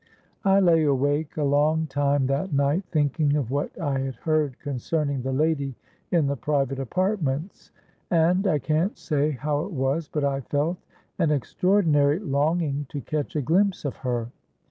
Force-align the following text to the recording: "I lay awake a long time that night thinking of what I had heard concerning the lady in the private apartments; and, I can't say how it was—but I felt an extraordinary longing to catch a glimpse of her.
"I 0.43 0.59
lay 0.59 0.83
awake 0.83 1.37
a 1.37 1.43
long 1.43 1.85
time 1.85 2.25
that 2.25 2.51
night 2.53 2.85
thinking 2.89 3.35
of 3.35 3.51
what 3.51 3.79
I 3.79 3.99
had 3.99 4.15
heard 4.15 4.57
concerning 4.57 5.21
the 5.21 5.31
lady 5.31 5.75
in 6.09 6.25
the 6.25 6.35
private 6.35 6.79
apartments; 6.79 7.71
and, 8.09 8.47
I 8.47 8.57
can't 8.57 8.97
say 8.97 9.29
how 9.29 9.61
it 9.63 9.71
was—but 9.71 10.23
I 10.23 10.41
felt 10.41 10.79
an 11.19 11.29
extraordinary 11.29 12.17
longing 12.17 12.87
to 12.89 12.99
catch 12.99 13.35
a 13.35 13.43
glimpse 13.43 13.85
of 13.85 13.97
her. 13.97 14.31